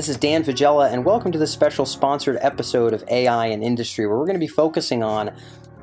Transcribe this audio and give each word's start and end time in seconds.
This 0.00 0.08
is 0.08 0.16
Dan 0.16 0.44
Faggella, 0.44 0.90
and 0.90 1.04
welcome 1.04 1.30
to 1.30 1.36
this 1.36 1.52
special 1.52 1.84
sponsored 1.84 2.38
episode 2.40 2.94
of 2.94 3.04
AI 3.08 3.48
and 3.48 3.62
Industry, 3.62 4.06
where 4.06 4.16
we're 4.16 4.24
going 4.24 4.32
to 4.32 4.40
be 4.40 4.46
focusing 4.46 5.02
on 5.02 5.30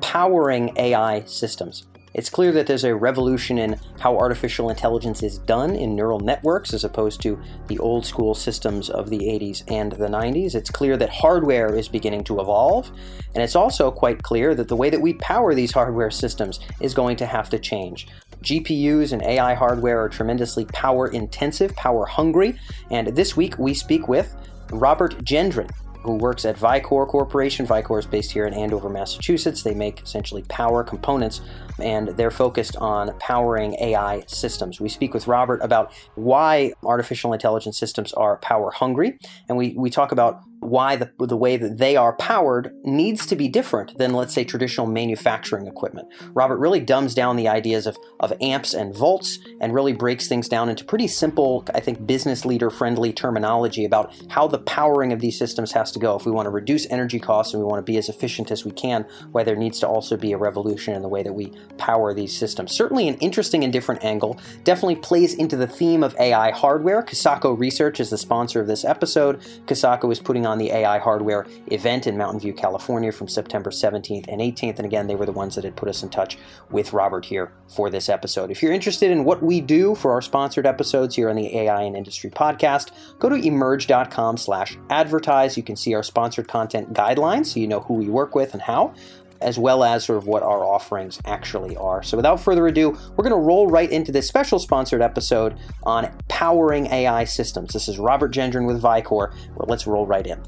powering 0.00 0.72
AI 0.76 1.22
systems. 1.26 1.86
It's 2.18 2.30
clear 2.30 2.50
that 2.50 2.66
there's 2.66 2.82
a 2.82 2.96
revolution 2.96 3.58
in 3.58 3.78
how 4.00 4.18
artificial 4.18 4.70
intelligence 4.70 5.22
is 5.22 5.38
done 5.38 5.76
in 5.76 5.94
neural 5.94 6.18
networks 6.18 6.74
as 6.74 6.82
opposed 6.82 7.22
to 7.22 7.40
the 7.68 7.78
old 7.78 8.04
school 8.04 8.34
systems 8.34 8.90
of 8.90 9.08
the 9.08 9.20
80s 9.20 9.62
and 9.68 9.92
the 9.92 10.08
90s. 10.08 10.56
It's 10.56 10.68
clear 10.68 10.96
that 10.96 11.10
hardware 11.10 11.72
is 11.76 11.86
beginning 11.86 12.24
to 12.24 12.40
evolve, 12.40 12.90
and 13.36 13.44
it's 13.44 13.54
also 13.54 13.92
quite 13.92 14.24
clear 14.24 14.56
that 14.56 14.66
the 14.66 14.74
way 14.74 14.90
that 14.90 15.00
we 15.00 15.14
power 15.14 15.54
these 15.54 15.70
hardware 15.70 16.10
systems 16.10 16.58
is 16.80 16.92
going 16.92 17.16
to 17.18 17.26
have 17.26 17.48
to 17.50 17.58
change. 17.60 18.08
GPUs 18.42 19.12
and 19.12 19.22
AI 19.22 19.54
hardware 19.54 20.02
are 20.02 20.08
tremendously 20.08 20.64
power 20.64 21.06
intensive, 21.06 21.72
power 21.76 22.04
hungry, 22.04 22.58
and 22.90 23.06
this 23.14 23.36
week 23.36 23.56
we 23.60 23.74
speak 23.74 24.08
with 24.08 24.34
Robert 24.72 25.24
Gendron, 25.24 25.70
who 26.02 26.14
works 26.14 26.44
at 26.44 26.56
Vicor 26.56 27.06
Corporation. 27.06 27.66
Vicor 27.66 27.98
is 27.98 28.06
based 28.06 28.32
here 28.32 28.46
in 28.46 28.54
Andover, 28.54 28.88
Massachusetts. 28.88 29.62
They 29.62 29.74
make 29.74 30.02
essentially 30.02 30.42
power 30.48 30.82
components 30.82 31.42
and 31.80 32.08
they're 32.08 32.30
focused 32.30 32.76
on 32.76 33.16
powering 33.18 33.74
AI 33.80 34.24
systems. 34.26 34.80
We 34.80 34.88
speak 34.88 35.14
with 35.14 35.26
Robert 35.26 35.60
about 35.62 35.92
why 36.14 36.72
artificial 36.82 37.32
intelligence 37.32 37.78
systems 37.78 38.12
are 38.12 38.38
power 38.38 38.70
hungry, 38.70 39.18
and 39.48 39.56
we, 39.56 39.74
we 39.76 39.90
talk 39.90 40.12
about 40.12 40.42
why 40.60 40.96
the, 40.96 41.10
the 41.18 41.36
way 41.36 41.56
that 41.56 41.78
they 41.78 41.96
are 41.96 42.14
powered 42.16 42.72
needs 42.84 43.26
to 43.26 43.36
be 43.36 43.48
different 43.48 43.96
than, 43.98 44.12
let's 44.12 44.34
say, 44.34 44.44
traditional 44.44 44.86
manufacturing 44.86 45.66
equipment. 45.66 46.08
Robert 46.32 46.58
really 46.58 46.80
dumbs 46.80 47.14
down 47.14 47.36
the 47.36 47.48
ideas 47.48 47.86
of, 47.86 47.96
of 48.20 48.32
amps 48.40 48.74
and 48.74 48.94
volts 48.94 49.38
and 49.60 49.72
really 49.72 49.92
breaks 49.92 50.26
things 50.26 50.48
down 50.48 50.68
into 50.68 50.84
pretty 50.84 51.06
simple, 51.06 51.64
I 51.74 51.80
think, 51.80 52.06
business 52.06 52.44
leader 52.44 52.70
friendly 52.70 53.12
terminology 53.12 53.84
about 53.84 54.12
how 54.28 54.48
the 54.48 54.58
powering 54.58 55.12
of 55.12 55.20
these 55.20 55.38
systems 55.38 55.72
has 55.72 55.92
to 55.92 55.98
go. 55.98 56.16
If 56.16 56.26
we 56.26 56.32
want 56.32 56.46
to 56.46 56.50
reduce 56.50 56.90
energy 56.90 57.18
costs 57.18 57.54
and 57.54 57.62
we 57.62 57.68
want 57.68 57.84
to 57.84 57.90
be 57.90 57.98
as 57.98 58.08
efficient 58.08 58.50
as 58.50 58.64
we 58.64 58.72
can, 58.72 59.06
why 59.32 59.44
there 59.44 59.56
needs 59.56 59.78
to 59.80 59.88
also 59.88 60.16
be 60.16 60.32
a 60.32 60.38
revolution 60.38 60.94
in 60.94 61.02
the 61.02 61.08
way 61.08 61.22
that 61.22 61.32
we 61.32 61.52
power 61.76 62.14
these 62.14 62.36
systems. 62.36 62.72
Certainly 62.72 63.08
an 63.08 63.16
interesting 63.16 63.64
and 63.64 63.72
different 63.72 64.04
angle, 64.04 64.38
definitely 64.64 64.96
plays 64.96 65.34
into 65.34 65.56
the 65.56 65.66
theme 65.66 66.02
of 66.02 66.14
AI 66.18 66.50
hardware. 66.50 67.02
Kisaco 67.02 67.58
Research 67.58 68.00
is 68.00 68.10
the 68.10 68.18
sponsor 68.18 68.60
of 68.60 68.66
this 68.66 68.84
episode. 68.84 69.40
Kisaco 69.66 70.10
is 70.12 70.20
putting 70.20 70.46
on 70.46 70.58
the 70.58 70.70
AI 70.70 70.98
hardware 70.98 71.46
event 71.68 72.06
in 72.06 72.16
Mountain 72.16 72.40
View, 72.40 72.52
California 72.52 73.12
from 73.12 73.28
September 73.28 73.70
17th 73.70 74.26
and 74.28 74.40
18th. 74.40 74.76
And 74.78 74.86
again, 74.86 75.06
they 75.06 75.14
were 75.14 75.26
the 75.26 75.32
ones 75.32 75.54
that 75.54 75.64
had 75.64 75.76
put 75.76 75.88
us 75.88 76.02
in 76.02 76.08
touch 76.08 76.38
with 76.70 76.92
Robert 76.92 77.24
here 77.24 77.52
for 77.68 77.90
this 77.90 78.08
episode. 78.08 78.50
If 78.50 78.62
you're 78.62 78.72
interested 78.72 79.10
in 79.10 79.24
what 79.24 79.42
we 79.42 79.60
do 79.60 79.94
for 79.94 80.12
our 80.12 80.22
sponsored 80.22 80.66
episodes 80.66 81.16
here 81.16 81.30
on 81.30 81.36
the 81.36 81.56
AI 81.58 81.82
and 81.82 81.96
Industry 81.96 82.30
podcast, 82.30 82.90
go 83.18 83.28
to 83.28 83.36
emerj.com 83.36 84.36
slash 84.36 84.78
advertise. 84.90 85.56
You 85.56 85.62
can 85.62 85.76
see 85.76 85.94
our 85.94 86.02
sponsored 86.02 86.48
content 86.48 86.92
guidelines 86.92 87.46
so 87.46 87.60
you 87.60 87.66
know 87.66 87.80
who 87.80 87.94
we 87.94 88.08
work 88.08 88.34
with 88.34 88.52
and 88.52 88.62
how 88.62 88.94
as 89.40 89.58
well 89.58 89.84
as 89.84 90.04
sort 90.04 90.18
of 90.18 90.26
what 90.26 90.42
our 90.42 90.64
offerings 90.64 91.20
actually 91.24 91.76
are. 91.76 92.02
So 92.02 92.16
without 92.16 92.40
further 92.40 92.66
ado, 92.66 92.90
we're 93.16 93.24
going 93.24 93.30
to 93.30 93.36
roll 93.36 93.68
right 93.68 93.90
into 93.90 94.12
this 94.12 94.28
special 94.28 94.58
sponsored 94.58 95.02
episode 95.02 95.58
on 95.84 96.12
powering 96.28 96.86
AI 96.86 97.24
systems. 97.24 97.72
This 97.72 97.88
is 97.88 97.98
Robert 97.98 98.32
Gendron 98.32 98.66
with 98.66 98.82
Vicor. 98.82 99.34
Well, 99.54 99.66
let's 99.68 99.86
roll 99.86 100.06
right 100.06 100.26
in. 100.26 100.42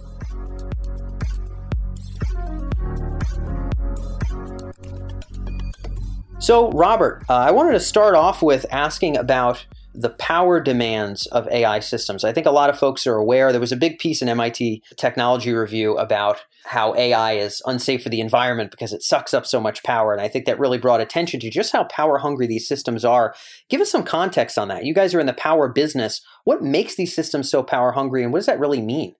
So, 6.40 6.70
Robert, 6.72 7.22
uh, 7.28 7.34
I 7.34 7.50
wanted 7.50 7.72
to 7.72 7.80
start 7.80 8.14
off 8.14 8.42
with 8.42 8.64
asking 8.70 9.18
about 9.18 9.66
the 9.94 10.10
power 10.10 10.60
demands 10.60 11.26
of 11.26 11.48
AI 11.48 11.80
systems. 11.80 12.24
I 12.24 12.32
think 12.32 12.46
a 12.46 12.52
lot 12.52 12.70
of 12.70 12.78
folks 12.78 13.06
are 13.06 13.16
aware. 13.16 13.50
There 13.50 13.60
was 13.60 13.72
a 13.72 13.76
big 13.76 13.98
piece 13.98 14.22
in 14.22 14.28
MIT 14.28 14.82
Technology 14.96 15.52
Review 15.52 15.96
about 15.96 16.44
how 16.64 16.94
AI 16.94 17.32
is 17.32 17.62
unsafe 17.66 18.02
for 18.02 18.08
the 18.08 18.20
environment 18.20 18.70
because 18.70 18.92
it 18.92 19.02
sucks 19.02 19.34
up 19.34 19.46
so 19.46 19.60
much 19.60 19.82
power. 19.82 20.12
And 20.12 20.20
I 20.20 20.28
think 20.28 20.44
that 20.44 20.58
really 20.58 20.78
brought 20.78 21.00
attention 21.00 21.40
to 21.40 21.50
just 21.50 21.72
how 21.72 21.84
power 21.84 22.18
hungry 22.18 22.46
these 22.46 22.68
systems 22.68 23.04
are. 23.04 23.34
Give 23.68 23.80
us 23.80 23.90
some 23.90 24.04
context 24.04 24.58
on 24.58 24.68
that. 24.68 24.84
You 24.84 24.94
guys 24.94 25.14
are 25.14 25.20
in 25.20 25.26
the 25.26 25.32
power 25.32 25.68
business. 25.68 26.20
What 26.44 26.62
makes 26.62 26.94
these 26.94 27.14
systems 27.14 27.50
so 27.50 27.62
power 27.62 27.92
hungry 27.92 28.22
and 28.22 28.32
what 28.32 28.38
does 28.40 28.46
that 28.46 28.60
really 28.60 28.82
mean? 28.82 29.14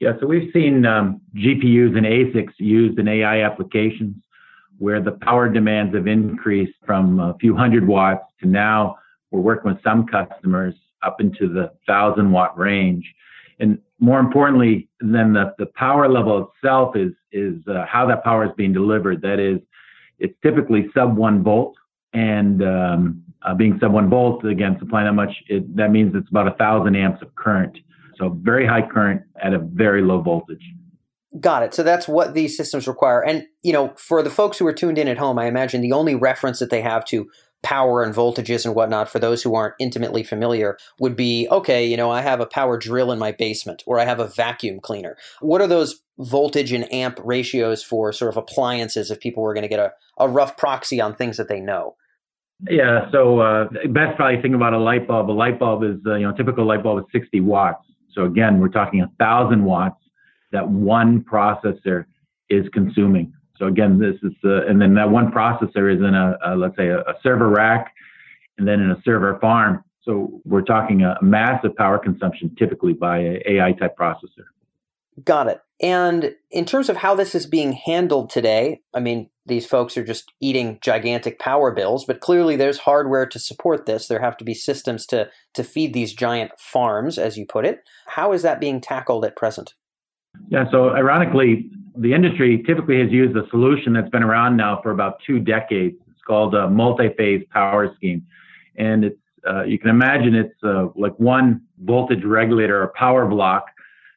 Yeah, 0.00 0.12
so 0.18 0.26
we've 0.26 0.50
seen 0.52 0.84
um, 0.84 1.20
GPUs 1.36 1.96
and 1.96 2.04
ASICs 2.04 2.54
used 2.58 2.98
in 2.98 3.06
AI 3.06 3.42
applications 3.42 4.16
where 4.78 5.00
the 5.00 5.12
power 5.12 5.48
demands 5.48 5.94
have 5.94 6.08
increased 6.08 6.74
from 6.84 7.20
a 7.20 7.36
few 7.38 7.54
hundred 7.54 7.86
watts 7.86 8.24
to 8.40 8.48
now 8.48 8.96
we're 9.32 9.40
working 9.40 9.72
with 9.72 9.82
some 9.82 10.06
customers 10.06 10.74
up 11.02 11.20
into 11.20 11.48
the 11.48 11.72
thousand 11.86 12.30
watt 12.30 12.56
range. 12.56 13.12
And 13.58 13.78
more 13.98 14.20
importantly 14.20 14.88
than 15.00 15.32
the, 15.32 15.54
the 15.58 15.66
power 15.66 16.08
level 16.08 16.50
itself 16.62 16.96
is, 16.96 17.12
is 17.32 17.54
uh, 17.68 17.84
how 17.86 18.06
that 18.06 18.22
power 18.22 18.44
is 18.44 18.50
being 18.56 18.72
delivered. 18.72 19.22
That 19.22 19.40
is, 19.40 19.58
it's 20.18 20.34
typically 20.42 20.86
sub 20.94 21.16
one 21.16 21.42
volt 21.42 21.74
and 22.12 22.62
um, 22.62 23.22
uh, 23.42 23.54
being 23.54 23.78
sub 23.80 23.92
one 23.92 24.08
volt, 24.08 24.44
again, 24.44 24.76
supplying 24.78 25.06
that 25.06 25.14
much, 25.14 25.34
it, 25.48 25.76
that 25.76 25.90
means 25.90 26.14
it's 26.14 26.28
about 26.28 26.46
a 26.46 26.52
thousand 26.52 26.94
amps 26.94 27.22
of 27.22 27.34
current. 27.34 27.78
So 28.18 28.38
very 28.42 28.66
high 28.66 28.86
current 28.86 29.22
at 29.42 29.54
a 29.54 29.58
very 29.58 30.02
low 30.02 30.20
voltage. 30.20 30.62
Got 31.40 31.62
it. 31.62 31.72
So 31.72 31.82
that's 31.82 32.06
what 32.06 32.34
these 32.34 32.56
systems 32.56 32.86
require. 32.86 33.24
And, 33.24 33.46
you 33.62 33.72
know, 33.72 33.94
for 33.96 34.22
the 34.22 34.30
folks 34.30 34.58
who 34.58 34.66
are 34.66 34.72
tuned 34.72 34.98
in 34.98 35.08
at 35.08 35.16
home, 35.16 35.38
I 35.38 35.46
imagine 35.46 35.80
the 35.80 35.92
only 35.92 36.14
reference 36.14 36.58
that 36.58 36.68
they 36.68 36.82
have 36.82 37.06
to 37.06 37.30
power 37.62 38.02
and 38.02 38.14
voltages 38.14 38.64
and 38.64 38.74
whatnot 38.74 39.08
for 39.08 39.18
those 39.18 39.42
who 39.42 39.54
aren't 39.54 39.74
intimately 39.78 40.22
familiar 40.22 40.76
would 40.98 41.16
be 41.16 41.48
okay, 41.50 41.86
you 41.86 41.96
know, 41.96 42.10
I 42.10 42.20
have 42.20 42.40
a 42.40 42.46
power 42.46 42.76
drill 42.76 43.12
in 43.12 43.18
my 43.18 43.32
basement 43.32 43.82
or 43.86 43.98
I 43.98 44.04
have 44.04 44.20
a 44.20 44.26
vacuum 44.26 44.80
cleaner. 44.80 45.16
What 45.40 45.60
are 45.60 45.66
those 45.66 46.02
voltage 46.18 46.72
and 46.72 46.92
amp 46.92 47.18
ratios 47.24 47.82
for 47.82 48.12
sort 48.12 48.30
of 48.30 48.36
appliances 48.36 49.10
if 49.10 49.20
people 49.20 49.42
were 49.42 49.54
going 49.54 49.62
to 49.62 49.68
get 49.68 49.80
a, 49.80 49.92
a 50.18 50.28
rough 50.28 50.56
proxy 50.56 51.00
on 51.00 51.14
things 51.14 51.36
that 51.36 51.48
they 51.48 51.60
know? 51.60 51.96
Yeah, 52.68 53.10
so 53.10 53.40
uh, 53.40 53.64
best 53.88 54.16
probably 54.16 54.40
think 54.40 54.54
about 54.54 54.72
a 54.72 54.78
light 54.78 55.08
bulb. 55.08 55.30
A 55.30 55.32
light 55.32 55.58
bulb 55.58 55.82
is, 55.82 55.96
uh, 56.06 56.14
you 56.14 56.26
know, 56.26 56.32
typical 56.32 56.64
light 56.64 56.82
bulb 56.82 57.00
is 57.00 57.04
60 57.12 57.40
watts. 57.40 57.84
So 58.12 58.24
again, 58.24 58.60
we're 58.60 58.68
talking 58.68 59.00
a 59.00 59.10
thousand 59.18 59.64
watts 59.64 59.96
that 60.52 60.68
one 60.68 61.24
processor 61.24 62.04
is 62.50 62.66
consuming. 62.72 63.32
So 63.62 63.68
again, 63.68 64.00
this 64.00 64.16
is 64.24 64.36
the, 64.42 64.66
and 64.68 64.82
then 64.82 64.94
that 64.94 65.08
one 65.08 65.30
processor 65.30 65.94
is 65.94 66.00
in 66.00 66.14
a, 66.16 66.36
a 66.44 66.56
let's 66.56 66.76
say 66.76 66.88
a, 66.88 66.98
a, 66.98 67.14
server 67.22 67.48
rack, 67.48 67.94
and 68.58 68.66
then 68.66 68.80
in 68.80 68.90
a 68.90 69.00
server 69.04 69.38
farm. 69.38 69.84
So 70.02 70.40
we're 70.44 70.62
talking 70.62 71.02
a 71.02 71.16
massive 71.22 71.76
power 71.76 71.96
consumption 71.96 72.56
typically 72.58 72.92
by 72.92 73.18
a 73.18 73.42
AI 73.50 73.70
type 73.72 73.96
processor. 73.96 74.46
Got 75.24 75.46
it. 75.46 75.60
And 75.80 76.34
in 76.50 76.64
terms 76.64 76.88
of 76.88 76.96
how 76.96 77.14
this 77.14 77.36
is 77.36 77.46
being 77.46 77.72
handled 77.72 78.30
today, 78.30 78.80
I 78.92 78.98
mean, 78.98 79.30
these 79.46 79.64
folks 79.64 79.96
are 79.96 80.04
just 80.04 80.32
eating 80.40 80.80
gigantic 80.82 81.38
power 81.38 81.70
bills, 81.70 82.04
but 82.04 82.18
clearly 82.18 82.56
there's 82.56 82.78
hardware 82.78 83.26
to 83.26 83.38
support 83.38 83.86
this. 83.86 84.08
There 84.08 84.20
have 84.20 84.36
to 84.38 84.44
be 84.44 84.54
systems 84.54 85.06
to 85.06 85.30
to 85.54 85.62
feed 85.62 85.94
these 85.94 86.14
giant 86.14 86.50
farms, 86.58 87.16
as 87.16 87.36
you 87.36 87.46
put 87.46 87.64
it. 87.64 87.84
How 88.08 88.32
is 88.32 88.42
that 88.42 88.60
being 88.60 88.80
tackled 88.80 89.24
at 89.24 89.36
present? 89.36 89.74
Yeah, 90.48 90.64
so 90.72 90.90
ironically, 90.90 91.70
the 91.96 92.12
industry 92.12 92.62
typically 92.66 93.00
has 93.00 93.10
used 93.10 93.36
a 93.36 93.48
solution 93.50 93.92
that's 93.92 94.08
been 94.10 94.22
around 94.22 94.56
now 94.56 94.80
for 94.82 94.90
about 94.90 95.18
two 95.26 95.38
decades. 95.38 95.96
It's 96.10 96.22
called 96.26 96.54
a 96.54 96.68
multi-phase 96.68 97.44
power 97.50 97.92
scheme, 97.96 98.26
and 98.76 99.04
it's 99.04 99.18
uh, 99.48 99.64
you 99.64 99.78
can 99.78 99.90
imagine 99.90 100.34
it's 100.34 100.54
uh, 100.62 100.86
like 100.94 101.18
one 101.18 101.62
voltage 101.80 102.24
regulator 102.24 102.80
or 102.80 102.92
power 102.96 103.26
block 103.26 103.66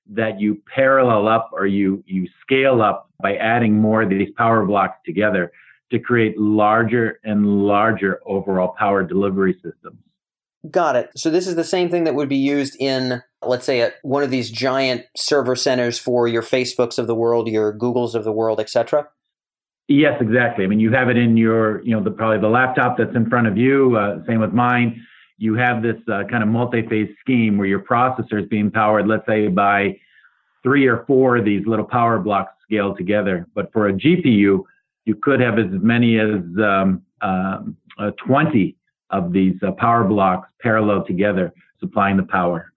that 0.08 0.40
you 0.40 0.62
parallel 0.74 1.28
up 1.28 1.50
or 1.52 1.66
you 1.66 2.04
you 2.06 2.28
scale 2.42 2.82
up 2.82 3.10
by 3.22 3.36
adding 3.38 3.74
more 3.74 4.04
of 4.04 4.10
these 4.10 4.30
power 4.38 4.66
blocks 4.66 5.00
together 5.06 5.52
to 5.92 6.00
create 6.00 6.38
larger 6.38 7.20
and 7.24 7.46
larger 7.46 8.20
overall 8.26 8.76
power 8.78 9.04
delivery 9.04 9.54
systems. 9.64 9.98
Got 10.72 10.96
it. 10.96 11.10
So 11.16 11.30
this 11.30 11.48
is 11.48 11.56
the 11.56 11.64
same 11.64 11.90
thing 11.90 12.06
that 12.06 12.16
would 12.16 12.30
be 12.30 12.38
used 12.38 12.76
in, 12.80 13.22
let's 13.42 13.66
say, 13.66 13.92
one 14.04 14.24
of 14.24 14.32
these 14.32 14.50
giant 14.50 15.04
server 15.16 15.56
centers 15.56 16.00
for 16.00 16.28
your 16.28 16.42
Facebooks 16.42 16.98
of 16.98 17.08
the 17.08 17.16
world, 17.16 17.48
your 17.48 17.78
Googles 17.78 18.16
of 18.16 18.24
the 18.24 18.32
world, 18.32 18.60
etc. 18.60 19.08
Yes, 19.88 20.20
exactly. 20.22 20.64
I 20.64 20.68
mean, 20.68 20.80
you 20.80 20.92
have 20.94 21.10
it 21.10 21.18
in 21.18 21.38
your, 21.38 21.82
you 21.84 21.92
know, 21.92 22.04
the 22.04 22.10
probably 22.10 22.40
the 22.40 22.48
laptop 22.48 22.98
that's 22.98 23.16
in 23.16 23.30
front 23.30 23.48
of 23.48 23.58
you. 23.58 23.98
Uh, 23.98 24.26
same 24.26 24.40
with 24.40 24.54
mine. 24.54 25.06
You 25.38 25.56
have 25.56 25.84
this 25.84 25.98
uh, 26.12 26.24
kind 26.30 26.42
of 26.42 26.50
multi-phase 26.50 27.10
scheme 27.20 27.58
where 27.58 27.68
your 27.68 27.82
processor 27.82 28.42
is 28.42 28.48
being 28.48 28.72
powered, 28.72 29.08
let's 29.08 29.26
say, 29.28 29.50
by 29.50 30.00
three 30.64 30.88
or 30.88 31.04
four 31.06 31.38
of 31.38 31.46
these 31.46 31.68
little 31.68 31.86
power 31.86 32.18
blocks 32.18 32.54
scaled 32.64 32.98
together. 32.98 33.46
But 33.54 33.72
for 33.74 33.90
a 33.90 33.94
GPU, 33.94 34.64
you 35.04 35.16
could 35.22 35.40
have 35.42 35.60
as 35.60 35.68
many 35.70 36.18
as 36.20 36.42
um, 36.58 37.04
um 37.22 37.78
uh, 37.98 38.12
20 38.26 38.76
of 39.10 39.32
these 39.32 39.56
uh, 39.66 39.72
power 39.72 40.04
blocks 40.04 40.50
parallel 40.62 41.06
together, 41.06 41.54
supplying 41.80 42.18
the 42.18 42.24
power. 42.24 42.72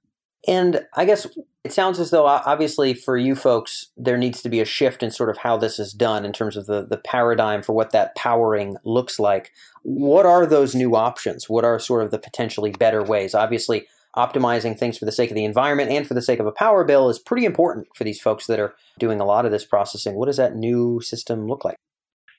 And 0.46 0.86
I 0.94 1.04
guess 1.04 1.26
it 1.64 1.72
sounds 1.72 1.98
as 1.98 2.10
though, 2.10 2.26
obviously, 2.26 2.94
for 2.94 3.16
you 3.16 3.34
folks, 3.34 3.88
there 3.96 4.16
needs 4.16 4.40
to 4.42 4.48
be 4.48 4.60
a 4.60 4.64
shift 4.64 5.02
in 5.02 5.10
sort 5.10 5.30
of 5.30 5.38
how 5.38 5.56
this 5.56 5.78
is 5.78 5.92
done 5.92 6.24
in 6.24 6.32
terms 6.32 6.56
of 6.56 6.66
the, 6.66 6.86
the 6.86 6.96
paradigm 6.96 7.62
for 7.62 7.72
what 7.72 7.92
that 7.92 8.14
powering 8.14 8.76
looks 8.84 9.18
like. 9.18 9.50
What 9.82 10.26
are 10.26 10.46
those 10.46 10.74
new 10.74 10.94
options? 10.94 11.48
What 11.48 11.64
are 11.64 11.78
sort 11.78 12.04
of 12.04 12.10
the 12.10 12.18
potentially 12.18 12.70
better 12.70 13.02
ways? 13.02 13.34
Obviously, 13.34 13.86
optimizing 14.16 14.78
things 14.78 14.96
for 14.96 15.04
the 15.04 15.12
sake 15.12 15.30
of 15.30 15.34
the 15.34 15.44
environment 15.44 15.90
and 15.90 16.06
for 16.06 16.14
the 16.14 16.22
sake 16.22 16.38
of 16.38 16.46
a 16.46 16.52
power 16.52 16.84
bill 16.84 17.08
is 17.10 17.18
pretty 17.18 17.44
important 17.44 17.86
for 17.94 18.04
these 18.04 18.20
folks 18.20 18.46
that 18.46 18.58
are 18.58 18.74
doing 18.98 19.20
a 19.20 19.24
lot 19.24 19.44
of 19.44 19.50
this 19.50 19.66
processing. 19.66 20.14
What 20.14 20.26
does 20.26 20.38
that 20.38 20.56
new 20.56 21.00
system 21.00 21.46
look 21.46 21.64
like? 21.64 21.76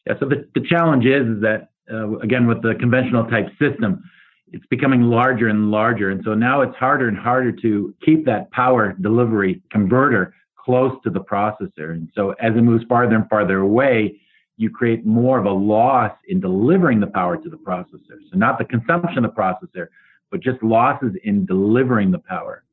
Yeah, 0.07 0.13
so 0.19 0.27
the, 0.27 0.47
the 0.55 0.65
challenge 0.65 1.05
is, 1.05 1.27
is 1.27 1.41
that, 1.41 1.69
uh, 1.91 2.17
again, 2.19 2.47
with 2.47 2.61
the 2.61 2.75
conventional 2.75 3.25
type 3.25 3.47
system, 3.59 4.03
it's 4.51 4.65
becoming 4.67 5.03
larger 5.03 5.47
and 5.47 5.71
larger. 5.71 6.09
And 6.09 6.21
so 6.23 6.33
now 6.33 6.61
it's 6.61 6.75
harder 6.75 7.07
and 7.07 7.17
harder 7.17 7.51
to 7.51 7.93
keep 8.03 8.25
that 8.25 8.49
power 8.51 8.95
delivery 9.01 9.61
converter 9.71 10.33
close 10.57 10.93
to 11.03 11.09
the 11.09 11.21
processor. 11.21 11.91
And 11.91 12.09
so 12.15 12.31
as 12.39 12.55
it 12.55 12.61
moves 12.61 12.83
farther 12.89 13.15
and 13.15 13.29
farther 13.29 13.59
away, 13.59 14.19
you 14.57 14.69
create 14.69 15.05
more 15.05 15.39
of 15.39 15.45
a 15.45 15.51
loss 15.51 16.11
in 16.27 16.39
delivering 16.39 16.99
the 16.99 17.07
power 17.07 17.37
to 17.37 17.49
the 17.49 17.57
processor. 17.57 18.17
So 18.31 18.37
not 18.37 18.57
the 18.57 18.65
consumption 18.65 19.23
of 19.23 19.33
the 19.33 19.41
processor, 19.41 19.87
but 20.31 20.41
just 20.41 20.61
losses 20.61 21.13
in 21.23 21.45
delivering 21.45 22.11
the 22.11 22.19
power. 22.19 22.63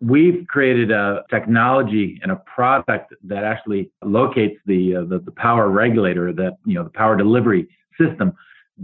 We've 0.00 0.44
created 0.48 0.90
a 0.90 1.22
technology 1.30 2.18
and 2.22 2.32
a 2.32 2.36
product 2.36 3.14
that 3.24 3.44
actually 3.44 3.92
locates 4.02 4.58
the, 4.66 4.96
uh, 4.96 5.04
the, 5.04 5.20
the 5.20 5.30
power 5.30 5.68
regulator, 5.68 6.32
that 6.32 6.56
you 6.64 6.74
know 6.74 6.82
the 6.82 6.90
power 6.90 7.16
delivery 7.16 7.68
system, 7.98 8.32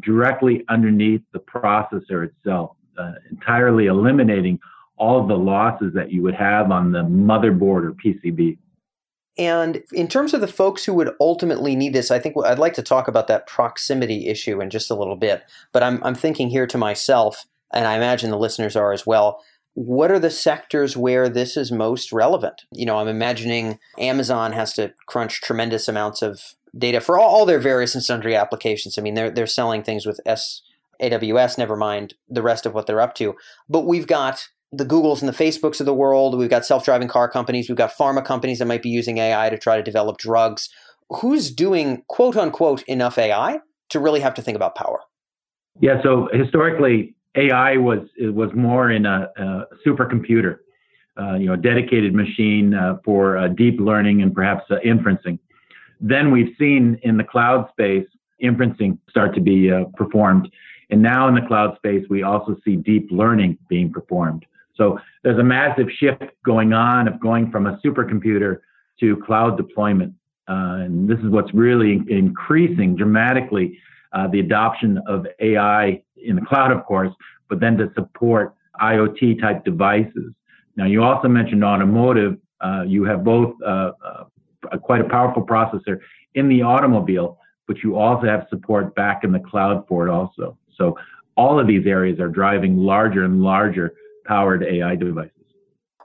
directly 0.01 0.65
underneath 0.69 1.23
the 1.33 1.41
processor 1.41 2.29
itself, 2.29 2.77
uh, 2.99 3.13
entirely 3.31 3.87
eliminating 3.87 4.59
all 4.97 5.21
of 5.21 5.29
the 5.29 5.37
losses 5.37 5.93
that 5.95 6.11
you 6.13 6.23
would 6.23 6.35
have 6.35 6.71
on 6.71 6.93
the 6.93 7.03
motherboard 7.03 7.85
or 7.85 7.93
PCB. 7.93 8.59
And 9.39 9.85
in 9.93 10.09
terms 10.09 10.35
of 10.35 10.41
the 10.41 10.49
folks 10.49 10.85
who 10.85 10.95
would 10.95 11.15
ultimately 11.21 11.77
need 11.77 11.93
this, 11.93 12.11
I 12.11 12.19
think 12.19 12.35
I'd 12.45 12.59
like 12.59 12.75
to 12.75 12.83
talk 12.83 13.07
about 13.07 13.29
that 13.29 13.47
proximity 13.47 14.27
issue 14.27 14.61
in 14.61 14.69
just 14.69 14.91
a 14.91 14.97
little 14.97 15.15
bit. 15.15 15.45
But 15.73 15.85
I'm, 15.85 16.03
I'm 16.03 16.17
thinking 16.17 16.49
here 16.49 16.67
to 16.67 16.77
myself, 16.77 17.47
and 17.73 17.87
I 17.87 17.95
imagine 17.95 18.31
the 18.31 18.39
listeners 18.39 18.75
are 18.75 18.93
as 18.93 19.07
well. 19.07 19.41
What 19.75 20.11
are 20.11 20.19
the 20.19 20.31
sectors 20.31 20.97
where 20.97 21.29
this 21.29 21.57
is 21.57 21.71
most 21.71 22.11
relevant? 22.11 22.63
You 22.73 22.85
know, 22.85 22.99
I'm 22.99 23.07
imagining 23.07 23.79
Amazon 23.97 24.53
has 24.53 24.73
to 24.73 24.93
crunch 25.07 25.41
tremendous 25.41 25.87
amounts 25.87 26.21
of 26.21 26.57
data 26.77 27.01
for 27.01 27.19
all, 27.19 27.29
all 27.29 27.47
their 27.47 27.59
various 27.59 27.95
and 27.95 28.05
sundry 28.05 28.35
applications. 28.35 28.99
I 28.99 29.03
mean, 29.03 29.15
they're 29.15 29.31
they're 29.31 29.47
selling 29.47 29.83
things 29.83 30.07
with 30.07 30.21
S 30.27 30.63
AWS, 31.01 31.59
never 31.59 31.77
mind 31.77 32.15
the 32.29 32.43
rest 32.43 32.67
of 32.67 32.75
what 32.75 32.87
they're 32.87 33.01
up 33.01 33.15
to. 33.15 33.35
But 33.69 33.87
we've 33.87 34.07
got 34.07 34.49
the 34.73 34.85
Googles 34.85 35.21
and 35.21 35.29
the 35.29 35.33
Facebooks 35.33 35.81
of 35.81 35.87
the 35.87 35.95
world. 35.95 36.37
We've 36.37 36.51
got 36.51 36.67
self-driving 36.67 37.09
car 37.09 37.29
companies. 37.29 37.69
We've 37.69 37.79
got 37.79 37.93
pharma 37.93 38.25
companies 38.25 38.59
that 38.59 38.67
might 38.67 38.83
be 38.83 38.91
using 38.91 39.19
AI 39.19 39.49
to 39.51 39.59
try 39.59 39.77
to 39.77 39.83
develop 39.83 40.19
drugs. 40.19 40.69
Who's 41.09 41.51
doing 41.51 42.03
quote 42.09 42.37
unquote 42.37 42.83
enough 42.83 43.17
AI 43.17 43.61
to 43.91 44.01
really 44.01 44.21
have 44.21 44.35
to 44.35 44.43
think 44.43 44.57
about 44.57 44.75
power? 44.75 45.01
Yeah. 45.81 46.03
So 46.03 46.29
historically, 46.33 47.15
AI 47.35 47.77
was 47.77 48.01
was 48.19 48.51
more 48.55 48.91
in 48.91 49.07
a, 49.07 49.29
a 49.37 49.65
supercomputer, 49.87 50.59
uh, 51.19 51.35
you 51.35 51.47
know, 51.47 51.55
a 51.55 51.57
dedicated 51.57 52.15
machine 52.15 52.75
uh, 52.75 52.99
for 53.05 53.39
uh, 53.39 53.49
deep 53.49 53.81
learning 53.81 54.21
and 54.21 54.35
perhaps 54.35 54.65
uh, 54.71 54.77
inferencing. 54.85 55.39
Then 56.01 56.31
we've 56.31 56.55
seen 56.59 56.99
in 57.03 57.17
the 57.17 57.25
cloud 57.25 57.69
space 57.71 58.07
inferencing 58.43 58.99
start 59.11 59.35
to 59.35 59.41
be 59.41 59.71
uh, 59.71 59.85
performed. 59.97 60.51
And 60.91 61.03
now 61.03 61.29
in 61.29 61.35
the 61.35 61.43
cloud 61.43 61.77
space, 61.77 62.05
we 62.09 62.23
also 62.23 62.57
see 62.65 62.77
deep 62.77 63.09
learning 63.11 63.59
being 63.69 63.93
performed. 63.93 64.47
So 64.77 64.99
there's 65.25 65.39
a 65.39 65.45
massive 65.45 65.89
shift 65.99 66.23
going 66.45 66.73
on 66.73 67.09
of 67.09 67.21
going 67.21 67.51
from 67.51 67.67
a 67.67 67.79
supercomputer 67.85 68.61
to 69.01 69.17
cloud 69.17 69.57
deployment. 69.57 70.15
Uh, 70.49 70.85
and 70.85 71.09
this 71.09 71.19
is 71.19 71.27
what's 71.31 71.53
really 71.53 72.01
increasing 72.09 72.97
dramatically 72.97 73.79
uh, 74.13 74.29
the 74.29 74.41
adoption 74.41 74.99
of 75.07 75.27
AI 75.41 76.03
in 76.17 76.37
the 76.37 76.43
cloud, 76.43 76.71
of 76.71 76.85
course, 76.85 77.13
but 77.49 77.61
then 77.61 77.77
to 77.77 77.93
support 77.95 78.55
IoT 78.81 79.41
type 79.41 79.65
devices. 79.65 80.33
Now, 80.77 80.87
you 80.87 81.03
also 81.03 81.29
mentioned 81.29 81.65
automotive. 81.65 82.39
Uh, 82.61 82.85
you 82.87 83.05
have 83.05 83.25
both 83.25 83.55
uh, 83.63 83.93
uh, 84.03 84.25
a, 84.73 84.79
quite 84.79 85.01
a 85.01 85.09
powerful 85.09 85.45
processor 85.45 86.01
in 86.35 86.49
the 86.49 86.63
automobile, 86.63 87.39
but 87.67 87.79
you 87.83 87.97
also 87.97 88.27
have 88.27 88.47
support 88.51 88.95
back 88.95 89.25
in 89.25 89.33
the 89.33 89.41
cloud 89.41 89.87
for 89.89 90.07
it 90.07 90.11
also. 90.11 90.57
So 90.77 90.97
all 91.37 91.59
of 91.59 91.67
these 91.67 91.87
areas 91.87 92.21
are 92.21 92.29
driving 92.29 92.77
larger 92.79 93.25
and 93.25 93.43
larger 93.43 93.95
powered 94.25 94.63
AI 94.65 94.97
devices. 94.97 95.38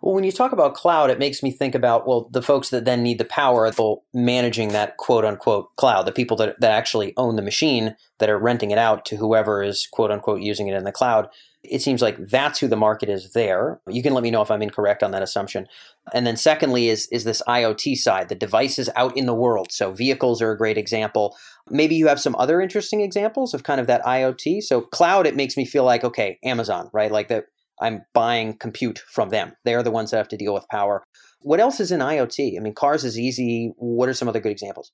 Well, 0.03 0.15
when 0.15 0.25
you 0.25 0.33
talk 0.33 0.51
about 0.51 0.73
cloud, 0.73 1.09
it 1.11 1.17
makes 1.17 1.41
me 1.41 1.49
think 1.49 1.73
about, 1.73 2.05
well, 2.05 2.27
the 2.29 2.41
folks 2.41 2.71
that 2.71 2.83
then 2.83 3.03
need 3.03 3.19
the 3.19 3.23
power, 3.23 3.71
the 3.71 3.95
managing 4.13 4.73
that 4.73 4.97
quote 4.97 5.23
unquote 5.23 5.73
cloud, 5.77 6.05
the 6.05 6.11
people 6.11 6.35
that, 6.37 6.59
that 6.59 6.71
actually 6.71 7.13
own 7.15 7.37
the 7.37 7.41
machine 7.41 7.95
that 8.19 8.29
are 8.29 8.37
renting 8.37 8.71
it 8.71 8.77
out 8.77 9.05
to 9.05 9.15
whoever 9.15 9.63
is 9.63 9.87
quote 9.89 10.11
unquote 10.11 10.41
using 10.41 10.67
it 10.67 10.75
in 10.75 10.83
the 10.83 10.91
cloud. 10.91 11.29
It 11.63 11.81
seems 11.81 12.01
like 12.01 12.17
that's 12.17 12.59
who 12.59 12.67
the 12.67 12.75
market 12.75 13.07
is 13.07 13.31
there. 13.31 13.79
You 13.87 14.03
can 14.03 14.13
let 14.13 14.23
me 14.23 14.31
know 14.31 14.41
if 14.41 14.51
I'm 14.51 14.61
incorrect 14.61 15.03
on 15.03 15.11
that 15.11 15.23
assumption. 15.23 15.67
And 16.13 16.27
then 16.27 16.35
secondly 16.35 16.89
is 16.89 17.07
is 17.09 17.23
this 17.23 17.41
IoT 17.47 17.95
side, 17.95 18.27
the 18.27 18.35
devices 18.35 18.89
out 18.97 19.15
in 19.15 19.25
the 19.25 19.33
world. 19.33 19.71
So 19.71 19.93
vehicles 19.93 20.41
are 20.41 20.51
a 20.51 20.57
great 20.57 20.77
example. 20.77 21.37
Maybe 21.69 21.95
you 21.95 22.07
have 22.07 22.19
some 22.19 22.35
other 22.35 22.59
interesting 22.59 22.99
examples 22.99 23.53
of 23.53 23.63
kind 23.63 23.79
of 23.79 23.87
that 23.87 24.03
IoT. 24.03 24.63
So 24.63 24.81
cloud, 24.81 25.25
it 25.25 25.37
makes 25.37 25.55
me 25.55 25.63
feel 25.63 25.85
like 25.85 26.03
okay, 26.03 26.39
Amazon, 26.43 26.89
right? 26.91 27.09
Like 27.09 27.29
that 27.29 27.45
I'm 27.81 28.03
buying 28.13 28.57
compute 28.57 28.99
from 29.07 29.29
them. 29.29 29.53
They're 29.65 29.83
the 29.83 29.91
ones 29.91 30.11
that 30.11 30.17
have 30.17 30.27
to 30.29 30.37
deal 30.37 30.53
with 30.53 30.67
power. 30.69 31.03
What 31.41 31.59
else 31.59 31.79
is 31.79 31.91
in 31.91 31.99
IoT? 31.99 32.57
I 32.57 32.59
mean, 32.59 32.73
cars 32.73 33.03
is 33.03 33.19
easy. 33.19 33.73
What 33.77 34.09
are 34.09 34.13
some 34.13 34.27
other 34.27 34.39
good 34.39 34.51
examples? 34.51 34.91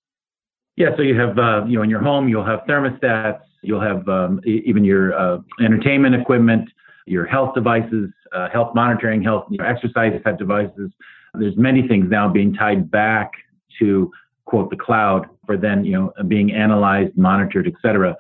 Yeah, 0.75 0.95
so 0.95 1.01
you 1.01 1.19
have, 1.19 1.37
uh, 1.37 1.65
you 1.65 1.75
know, 1.75 1.83
in 1.83 1.89
your 1.89 2.01
home, 2.01 2.29
you'll 2.29 2.45
have 2.45 2.61
thermostats, 2.67 3.41
you'll 3.61 3.81
have 3.81 4.07
um, 4.07 4.39
even 4.45 4.85
your 4.85 5.13
uh, 5.13 5.39
entertainment 5.59 6.15
equipment, 6.15 6.69
your 7.05 7.25
health 7.25 7.53
devices, 7.53 8.09
uh, 8.33 8.47
health 8.49 8.73
monitoring, 8.73 9.21
health 9.21 9.45
you 9.49 9.57
know, 9.57 9.65
exercise 9.65 10.13
type 10.23 10.37
devices. 10.37 10.89
There's 11.33 11.57
many 11.57 11.87
things 11.87 12.07
now 12.09 12.29
being 12.29 12.53
tied 12.53 12.89
back 12.89 13.31
to 13.79 14.11
quote 14.45 14.69
the 14.69 14.77
cloud 14.77 15.27
for 15.45 15.57
then 15.57 15.85
you 15.85 15.91
know 15.91 16.13
being 16.27 16.51
analyzed, 16.51 17.15
monitored, 17.17 17.67
et 17.67 17.73
cetera 17.81 18.15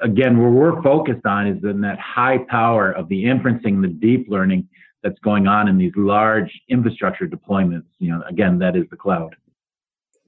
again, 0.00 0.38
where 0.38 0.50
we're 0.50 0.82
focused 0.82 1.26
on 1.26 1.46
is 1.46 1.62
in 1.64 1.80
that 1.82 1.98
high 1.98 2.38
power 2.48 2.92
of 2.92 3.08
the 3.08 3.24
inferencing, 3.24 3.82
the 3.82 3.88
deep 3.88 4.26
learning 4.28 4.68
that's 5.02 5.18
going 5.20 5.46
on 5.46 5.68
in 5.68 5.78
these 5.78 5.92
large 5.96 6.50
infrastructure 6.68 7.26
deployments. 7.26 7.86
You 7.98 8.10
know, 8.10 8.22
again, 8.28 8.58
that 8.58 8.76
is 8.76 8.84
the 8.90 8.96
cloud. 8.96 9.36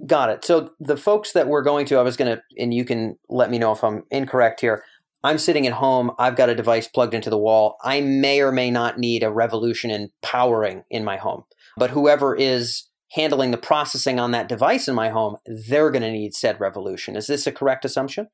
Got 0.06 0.30
it. 0.30 0.44
So 0.44 0.70
the 0.80 0.96
folks 0.96 1.32
that 1.32 1.46
we're 1.46 1.62
going 1.62 1.86
to, 1.86 1.98
I 1.98 2.02
was 2.02 2.16
going 2.16 2.36
to, 2.36 2.42
and 2.58 2.72
you 2.72 2.84
can 2.84 3.18
let 3.28 3.50
me 3.50 3.58
know 3.58 3.72
if 3.72 3.84
I'm 3.84 4.04
incorrect 4.10 4.60
here. 4.60 4.82
I'm 5.22 5.36
sitting 5.36 5.66
at 5.66 5.74
home. 5.74 6.12
I've 6.18 6.36
got 6.36 6.48
a 6.48 6.54
device 6.54 6.88
plugged 6.88 7.12
into 7.12 7.28
the 7.28 7.36
wall. 7.36 7.76
I 7.82 8.00
may 8.00 8.40
or 8.40 8.52
may 8.52 8.70
not 8.70 8.98
need 8.98 9.22
a 9.22 9.30
revolution 9.30 9.90
in 9.90 10.10
powering 10.22 10.84
in 10.88 11.04
my 11.04 11.18
home. 11.18 11.44
But 11.76 11.90
whoever 11.90 12.34
is 12.34 12.84
handling 13.12 13.50
the 13.50 13.58
processing 13.58 14.18
on 14.18 14.30
that 14.30 14.48
device 14.48 14.88
in 14.88 14.94
my 14.94 15.10
home, 15.10 15.36
they're 15.44 15.90
going 15.90 16.02
to 16.02 16.12
need 16.12 16.32
said 16.32 16.58
revolution. 16.58 17.16
Is 17.16 17.26
this 17.26 17.46
a 17.46 17.52
correct 17.52 17.84
assumption? 17.84 18.28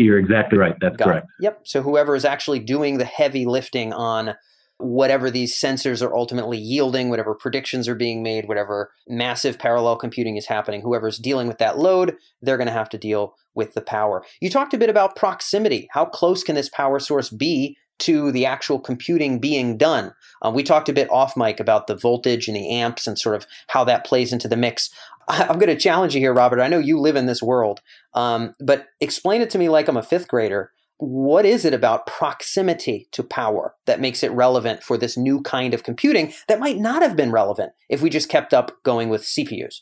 You're 0.00 0.18
exactly 0.18 0.58
right. 0.58 0.74
That's 0.80 0.96
Got 0.96 1.04
correct. 1.04 1.26
It. 1.40 1.44
Yep. 1.44 1.60
So 1.64 1.82
whoever 1.82 2.14
is 2.14 2.24
actually 2.24 2.60
doing 2.60 2.96
the 2.96 3.04
heavy 3.04 3.44
lifting 3.44 3.92
on 3.92 4.34
whatever 4.78 5.30
these 5.30 5.54
sensors 5.54 6.02
are 6.02 6.16
ultimately 6.16 6.56
yielding, 6.56 7.10
whatever 7.10 7.34
predictions 7.34 7.86
are 7.86 7.94
being 7.94 8.22
made, 8.22 8.48
whatever 8.48 8.92
massive 9.06 9.58
parallel 9.58 9.96
computing 9.96 10.38
is 10.38 10.46
happening, 10.46 10.80
whoever's 10.80 11.18
dealing 11.18 11.48
with 11.48 11.58
that 11.58 11.78
load, 11.78 12.16
they're 12.40 12.56
going 12.56 12.66
to 12.66 12.72
have 12.72 12.88
to 12.88 12.96
deal 12.96 13.34
with 13.54 13.74
the 13.74 13.82
power. 13.82 14.24
You 14.40 14.48
talked 14.48 14.72
a 14.72 14.78
bit 14.78 14.88
about 14.88 15.16
proximity. 15.16 15.86
How 15.92 16.06
close 16.06 16.42
can 16.42 16.54
this 16.54 16.70
power 16.70 16.98
source 16.98 17.28
be 17.28 17.76
to 18.00 18.32
the 18.32 18.46
actual 18.46 18.80
computing 18.80 19.38
being 19.38 19.76
done. 19.76 20.12
Uh, 20.42 20.50
we 20.50 20.62
talked 20.62 20.88
a 20.88 20.92
bit 20.92 21.10
off 21.10 21.36
mic 21.36 21.60
about 21.60 21.86
the 21.86 21.94
voltage 21.94 22.48
and 22.48 22.56
the 22.56 22.70
amps 22.70 23.06
and 23.06 23.18
sort 23.18 23.36
of 23.36 23.46
how 23.68 23.84
that 23.84 24.06
plays 24.06 24.32
into 24.32 24.48
the 24.48 24.56
mix. 24.56 24.90
I'm 25.28 25.58
going 25.58 25.74
to 25.74 25.76
challenge 25.76 26.14
you 26.14 26.20
here, 26.20 26.34
Robert. 26.34 26.60
I 26.60 26.68
know 26.68 26.78
you 26.78 26.98
live 26.98 27.16
in 27.16 27.26
this 27.26 27.42
world, 27.42 27.80
um, 28.14 28.54
but 28.60 28.86
explain 29.00 29.42
it 29.42 29.50
to 29.50 29.58
me 29.58 29.68
like 29.68 29.88
I'm 29.88 29.96
a 29.96 30.02
fifth 30.02 30.28
grader. 30.28 30.72
What 30.98 31.46
is 31.46 31.64
it 31.64 31.72
about 31.72 32.06
proximity 32.06 33.08
to 33.12 33.22
power 33.22 33.74
that 33.86 34.00
makes 34.00 34.22
it 34.22 34.32
relevant 34.32 34.82
for 34.82 34.98
this 34.98 35.16
new 35.16 35.40
kind 35.40 35.72
of 35.72 35.82
computing 35.82 36.34
that 36.46 36.60
might 36.60 36.78
not 36.78 37.02
have 37.02 37.16
been 37.16 37.32
relevant 37.32 37.72
if 37.88 38.02
we 38.02 38.10
just 38.10 38.28
kept 38.28 38.52
up 38.52 38.82
going 38.82 39.08
with 39.08 39.22
CPUs? 39.22 39.80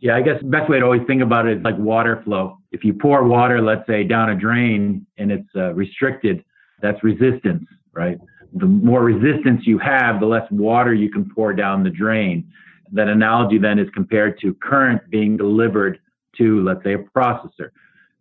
Yeah, 0.00 0.14
I 0.14 0.22
guess 0.22 0.40
the 0.40 0.48
best 0.48 0.70
way 0.70 0.78
to 0.78 0.84
always 0.84 1.02
think 1.08 1.22
about 1.22 1.46
it 1.46 1.58
is 1.58 1.64
like 1.64 1.76
water 1.76 2.22
flow. 2.24 2.58
If 2.70 2.84
you 2.84 2.92
pour 2.92 3.24
water, 3.24 3.60
let's 3.60 3.84
say, 3.88 4.04
down 4.04 4.30
a 4.30 4.36
drain 4.36 5.04
and 5.16 5.32
it's 5.32 5.48
uh, 5.56 5.74
restricted, 5.74 6.44
that's 6.80 7.02
resistance, 7.02 7.64
right? 7.92 8.16
The 8.54 8.66
more 8.66 9.02
resistance 9.02 9.62
you 9.64 9.78
have, 9.78 10.20
the 10.20 10.26
less 10.26 10.48
water 10.52 10.94
you 10.94 11.10
can 11.10 11.28
pour 11.34 11.52
down 11.52 11.82
the 11.82 11.90
drain 11.90 12.48
that 12.92 13.08
analogy 13.08 13.58
then 13.58 13.78
is 13.78 13.88
compared 13.94 14.38
to 14.40 14.54
current 14.54 15.08
being 15.10 15.36
delivered 15.36 16.00
to, 16.36 16.62
let's 16.62 16.82
say, 16.84 16.94
a 16.94 16.98
processor. 16.98 17.70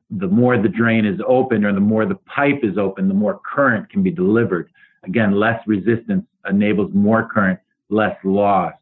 The 0.09 0.27
more 0.27 0.57
the 0.57 0.69
drain 0.69 1.05
is 1.05 1.19
open 1.27 1.65
or 1.65 1.74
the 1.74 1.79
more 1.79 2.05
the 2.05 2.15
pipe 2.15 2.59
is 2.63 2.77
open, 2.77 3.07
the 3.07 3.13
more 3.13 3.39
current 3.39 3.89
can 3.89 4.03
be 4.03 4.12
delivered. 4.12 4.69
Again, 5.03 5.33
less 5.33 5.62
resistance 5.67 6.25
enables 6.50 6.93
more 6.93 7.27
current, 7.27 7.59
less 7.89 8.15
loss. 8.24 8.74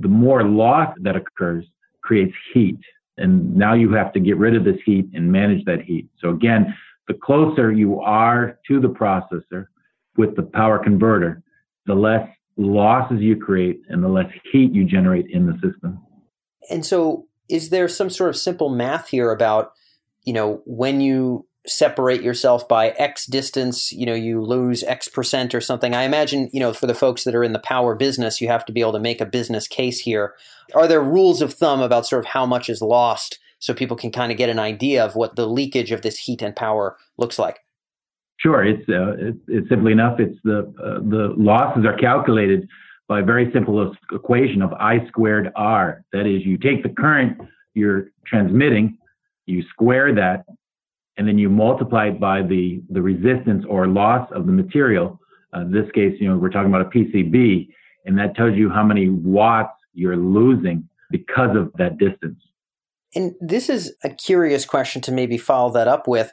The 0.00 0.08
more 0.08 0.44
loss 0.44 0.94
that 1.00 1.16
occurs 1.16 1.64
creates 2.00 2.34
heat. 2.52 2.78
And 3.18 3.54
now 3.54 3.74
you 3.74 3.92
have 3.92 4.12
to 4.14 4.20
get 4.20 4.36
rid 4.36 4.56
of 4.56 4.64
this 4.64 4.78
heat 4.84 5.06
and 5.14 5.30
manage 5.30 5.64
that 5.66 5.82
heat. 5.82 6.08
So 6.20 6.30
again, 6.30 6.74
the 7.08 7.14
closer 7.14 7.72
you 7.72 8.00
are 8.00 8.58
to 8.68 8.80
the 8.80 8.88
processor 8.88 9.66
with 10.16 10.34
the 10.36 10.42
power 10.42 10.78
converter, 10.78 11.42
the 11.86 11.94
less 11.94 12.28
losses 12.56 13.20
you 13.20 13.36
create 13.36 13.80
and 13.88 14.02
the 14.02 14.08
less 14.08 14.30
heat 14.52 14.72
you 14.72 14.84
generate 14.84 15.26
in 15.30 15.46
the 15.46 15.54
system. 15.54 16.00
And 16.70 16.84
so, 16.84 17.26
is 17.48 17.70
there 17.70 17.88
some 17.88 18.10
sort 18.10 18.30
of 18.30 18.36
simple 18.36 18.68
math 18.68 19.08
here 19.08 19.30
about, 19.30 19.72
you 20.24 20.32
know, 20.32 20.62
when 20.64 21.00
you 21.00 21.46
separate 21.66 22.22
yourself 22.22 22.66
by 22.66 22.90
X 22.90 23.26
distance, 23.26 23.92
you 23.92 24.04
know, 24.04 24.14
you 24.14 24.42
lose 24.42 24.82
X 24.82 25.08
percent 25.08 25.54
or 25.54 25.60
something. 25.60 25.94
I 25.94 26.02
imagine, 26.02 26.50
you 26.52 26.60
know, 26.60 26.72
for 26.72 26.86
the 26.86 26.94
folks 26.94 27.24
that 27.24 27.34
are 27.34 27.44
in 27.44 27.52
the 27.52 27.58
power 27.60 27.94
business, 27.94 28.40
you 28.40 28.48
have 28.48 28.64
to 28.66 28.72
be 28.72 28.80
able 28.80 28.92
to 28.92 29.00
make 29.00 29.20
a 29.20 29.26
business 29.26 29.68
case 29.68 30.00
here. 30.00 30.34
Are 30.74 30.88
there 30.88 31.02
rules 31.02 31.40
of 31.40 31.54
thumb 31.54 31.80
about 31.80 32.06
sort 32.06 32.20
of 32.20 32.30
how 32.30 32.46
much 32.46 32.68
is 32.68 32.82
lost 32.82 33.38
so 33.58 33.74
people 33.74 33.96
can 33.96 34.10
kind 34.10 34.32
of 34.32 34.38
get 34.38 34.48
an 34.48 34.58
idea 34.58 35.04
of 35.04 35.14
what 35.14 35.36
the 35.36 35.46
leakage 35.46 35.92
of 35.92 36.02
this 36.02 36.18
heat 36.18 36.42
and 36.42 36.56
power 36.56 36.96
looks 37.16 37.38
like? 37.38 37.60
Sure, 38.42 38.64
it's 38.64 38.88
uh, 38.88 39.14
it's, 39.18 39.38
it's 39.46 39.68
simply 39.68 39.92
enough. 39.92 40.18
It's 40.18 40.36
the 40.42 40.72
uh, 40.82 40.98
the 41.08 41.32
losses 41.36 41.84
are 41.86 41.96
calculated 41.96 42.68
by 43.06 43.20
a 43.20 43.24
very 43.24 43.50
simple 43.52 43.94
equation 44.10 44.62
of 44.62 44.72
I 44.72 45.06
squared 45.06 45.52
R. 45.54 46.04
That 46.12 46.26
is, 46.26 46.44
you 46.44 46.58
take 46.58 46.82
the 46.82 46.88
current 46.88 47.40
you're 47.74 48.06
transmitting, 48.26 48.98
you 49.46 49.62
square 49.70 50.14
that, 50.14 50.44
and 51.16 51.26
then 51.26 51.38
you 51.38 51.48
multiply 51.48 52.08
it 52.08 52.18
by 52.18 52.42
the 52.42 52.82
the 52.90 53.00
resistance 53.00 53.64
or 53.68 53.86
loss 53.86 54.28
of 54.32 54.46
the 54.46 54.52
material. 54.52 55.20
Uh, 55.54 55.60
in 55.60 55.70
this 55.70 55.90
case, 55.94 56.14
you 56.18 56.28
know, 56.28 56.36
we're 56.36 56.50
talking 56.50 56.68
about 56.68 56.82
a 56.82 56.90
PCB, 56.90 57.68
and 58.06 58.18
that 58.18 58.34
tells 58.34 58.56
you 58.56 58.70
how 58.70 58.82
many 58.82 59.08
watts 59.08 59.78
you're 59.92 60.16
losing 60.16 60.88
because 61.10 61.56
of 61.56 61.70
that 61.76 61.98
distance. 61.98 62.40
And 63.14 63.34
this 63.40 63.68
is 63.68 63.94
a 64.02 64.10
curious 64.10 64.64
question 64.64 65.02
to 65.02 65.12
maybe 65.12 65.36
follow 65.36 65.70
that 65.72 65.86
up 65.86 66.08
with. 66.08 66.32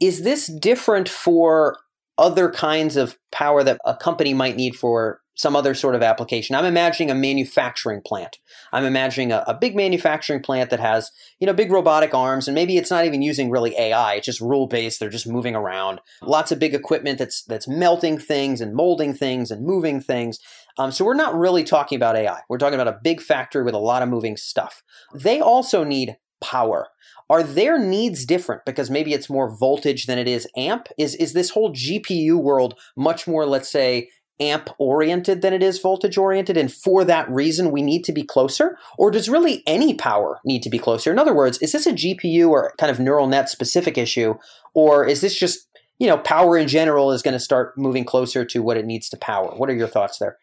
Is 0.00 0.22
this 0.22 0.46
different 0.46 1.08
for 1.08 1.78
other 2.18 2.50
kinds 2.50 2.96
of 2.96 3.16
power 3.32 3.64
that 3.64 3.78
a 3.84 3.96
company 3.96 4.34
might 4.34 4.54
need 4.54 4.76
for 4.76 5.20
some 5.40 5.56
other 5.56 5.74
sort 5.74 5.94
of 5.94 6.02
application. 6.02 6.54
I'm 6.54 6.66
imagining 6.66 7.10
a 7.10 7.14
manufacturing 7.14 8.02
plant. 8.04 8.36
I'm 8.72 8.84
imagining 8.84 9.32
a, 9.32 9.42
a, 9.46 9.54
big 9.54 9.74
manufacturing 9.74 10.42
plant 10.42 10.68
that 10.68 10.80
has, 10.80 11.10
you 11.38 11.46
know, 11.46 11.54
big 11.54 11.72
robotic 11.72 12.12
arms, 12.12 12.46
and 12.46 12.54
maybe 12.54 12.76
it's 12.76 12.90
not 12.90 13.06
even 13.06 13.22
using 13.22 13.48
really 13.50 13.74
AI. 13.78 14.14
It's 14.14 14.26
just 14.26 14.42
rule 14.42 14.66
based. 14.66 15.00
They're 15.00 15.08
just 15.08 15.26
moving 15.26 15.56
around. 15.56 16.00
Lots 16.20 16.52
of 16.52 16.58
big 16.58 16.74
equipment 16.74 17.18
that's 17.18 17.42
that's 17.44 17.66
melting 17.66 18.18
things 18.18 18.60
and 18.60 18.74
molding 18.74 19.14
things 19.14 19.50
and 19.50 19.64
moving 19.64 20.02
things. 20.02 20.38
Um, 20.76 20.92
so 20.92 21.06
we're 21.06 21.14
not 21.14 21.34
really 21.34 21.64
talking 21.64 21.96
about 21.96 22.16
AI. 22.16 22.40
We're 22.50 22.58
talking 22.58 22.78
about 22.78 22.94
a 22.94 23.00
big 23.02 23.22
factory 23.22 23.64
with 23.64 23.74
a 23.74 23.78
lot 23.78 24.02
of 24.02 24.10
moving 24.10 24.36
stuff. 24.36 24.82
They 25.14 25.40
also 25.40 25.84
need 25.84 26.16
power. 26.40 26.88
Are 27.28 27.42
their 27.42 27.78
needs 27.78 28.24
different 28.24 28.64
because 28.64 28.90
maybe 28.90 29.14
it's 29.14 29.30
more 29.30 29.54
voltage 29.54 30.06
than 30.06 30.18
it 30.18 30.26
is 30.26 30.48
amp? 30.56 30.88
Is 30.98 31.14
is 31.14 31.32
this 31.32 31.50
whole 31.50 31.72
GPU 31.72 32.36
world 32.36 32.78
much 32.96 33.26
more, 33.26 33.46
let's 33.46 33.70
say, 33.70 34.08
amp 34.40 34.70
oriented 34.78 35.42
than 35.42 35.52
it 35.52 35.62
is 35.62 35.78
voltage 35.78 36.16
oriented 36.16 36.56
and 36.56 36.72
for 36.72 37.04
that 37.04 37.30
reason 37.30 37.70
we 37.70 37.82
need 37.82 38.02
to 38.02 38.12
be 38.12 38.22
closer 38.22 38.78
or 38.96 39.10
does 39.10 39.28
really 39.28 39.62
any 39.66 39.94
power 39.94 40.40
need 40.44 40.62
to 40.62 40.70
be 40.70 40.78
closer 40.78 41.12
in 41.12 41.18
other 41.18 41.34
words 41.34 41.58
is 41.58 41.72
this 41.72 41.86
a 41.86 41.92
gpu 41.92 42.48
or 42.48 42.72
kind 42.78 42.90
of 42.90 42.98
neural 42.98 43.26
net 43.26 43.50
specific 43.50 43.98
issue 43.98 44.34
or 44.72 45.04
is 45.04 45.20
this 45.20 45.38
just 45.38 45.68
you 45.98 46.06
know 46.06 46.16
power 46.16 46.56
in 46.56 46.66
general 46.66 47.12
is 47.12 47.22
going 47.22 47.34
to 47.34 47.38
start 47.38 47.76
moving 47.76 48.04
closer 48.04 48.44
to 48.44 48.62
what 48.62 48.78
it 48.78 48.86
needs 48.86 49.10
to 49.10 49.16
power 49.18 49.50
what 49.56 49.68
are 49.68 49.74
your 49.74 49.86
thoughts 49.86 50.18
there 50.18 50.38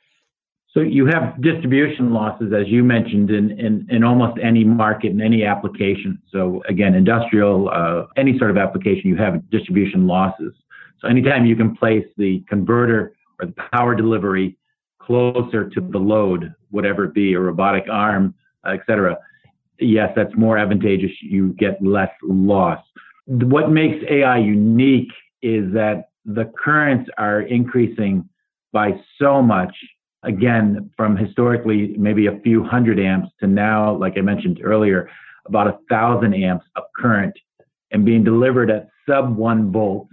so 0.77 0.83
you 0.83 1.07
have 1.07 1.41
distribution 1.41 2.13
losses, 2.13 2.53
as 2.53 2.67
you 2.67 2.83
mentioned, 2.83 3.31
in, 3.31 3.49
in, 3.59 3.87
in 3.89 4.03
almost 4.03 4.37
any 4.39 4.63
market, 4.63 5.09
in 5.09 5.21
any 5.21 5.43
application. 5.43 6.21
So 6.31 6.61
again, 6.69 6.93
industrial, 6.93 7.69
uh, 7.69 8.05
any 8.15 8.37
sort 8.37 8.51
of 8.51 8.57
application, 8.57 9.09
you 9.09 9.15
have 9.15 9.49
distribution 9.49 10.05
losses. 10.05 10.53
So 10.99 11.07
anytime 11.07 11.47
you 11.47 11.55
can 11.55 11.75
place 11.75 12.05
the 12.17 12.43
converter 12.47 13.15
or 13.39 13.47
the 13.47 13.55
power 13.73 13.95
delivery 13.95 14.55
closer 14.99 15.67
to 15.67 15.81
the 15.81 15.97
load, 15.97 16.53
whatever 16.69 17.05
it 17.05 17.15
be, 17.15 17.33
a 17.33 17.39
robotic 17.39 17.85
arm, 17.89 18.35
et 18.63 18.81
cetera, 18.85 19.17
yes, 19.79 20.11
that's 20.15 20.35
more 20.37 20.59
advantageous. 20.59 21.09
You 21.23 21.55
get 21.57 21.81
less 21.81 22.11
loss. 22.21 22.83
What 23.25 23.71
makes 23.71 24.05
AI 24.11 24.37
unique 24.37 25.09
is 25.41 25.73
that 25.73 26.09
the 26.23 26.51
currents 26.63 27.09
are 27.17 27.41
increasing 27.41 28.29
by 28.71 28.91
so 29.19 29.41
much 29.41 29.75
again, 30.23 30.89
from 30.95 31.15
historically 31.15 31.95
maybe 31.97 32.27
a 32.27 32.39
few 32.39 32.63
hundred 32.63 32.99
amps 32.99 33.29
to 33.39 33.47
now, 33.47 33.95
like 33.95 34.13
I 34.17 34.21
mentioned 34.21 34.59
earlier, 34.63 35.09
about 35.45 35.67
a 35.67 35.77
thousand 35.89 36.33
amps 36.33 36.65
of 36.75 36.83
current 36.95 37.37
and 37.91 38.03
being 38.03 38.23
delivered 38.23 38.69
at 38.69 38.89
sub 39.07 39.37
one 39.37 39.71
volt. 39.71 40.07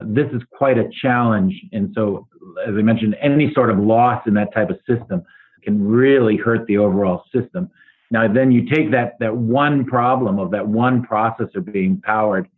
This 0.00 0.26
is 0.32 0.42
quite 0.52 0.76
a 0.76 0.88
challenge. 1.00 1.54
And 1.72 1.92
so, 1.94 2.26
as 2.66 2.74
I 2.74 2.82
mentioned, 2.82 3.16
any 3.20 3.52
sort 3.54 3.70
of 3.70 3.78
loss 3.78 4.22
in 4.26 4.34
that 4.34 4.52
type 4.52 4.70
of 4.70 4.78
system 4.86 5.22
can 5.62 5.82
really 5.82 6.36
hurt 6.36 6.66
the 6.66 6.76
overall 6.76 7.24
system. 7.32 7.70
Now, 8.10 8.30
then 8.30 8.52
you 8.52 8.68
take 8.68 8.90
that, 8.90 9.14
that 9.20 9.34
one 9.34 9.86
problem 9.86 10.38
of 10.38 10.50
that 10.50 10.66
one 10.66 11.06
processor 11.06 11.64
being 11.72 12.02
powered 12.02 12.48